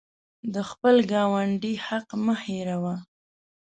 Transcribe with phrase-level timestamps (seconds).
[0.53, 2.95] د خپل ګاونډي حق مه هیروه.